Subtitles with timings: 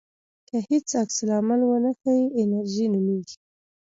[0.47, 3.37] که هیڅ عکس العمل ونه ښیې انېرژي نومېږي.